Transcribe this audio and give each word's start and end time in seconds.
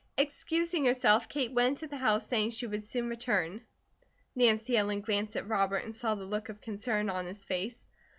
Excusing 0.17 0.85
herself 0.85 1.29
Kate 1.29 1.53
went 1.53 1.69
into 1.83 1.85
the 1.85 1.97
house 1.97 2.25
saying 2.25 2.49
she 2.49 2.65
would 2.65 2.83
soon 2.83 3.07
return. 3.07 3.61
Nancy 4.35 4.75
Ellen 4.75 5.01
glanced 5.01 5.35
at 5.35 5.47
Robert, 5.47 5.83
and 5.83 5.95
saw 5.95 6.15
the 6.15 6.25
look 6.25 6.49
of 6.49 6.59
concern 6.59 7.07
on 7.07 7.27
his 7.27 7.43
face. 7.43 7.85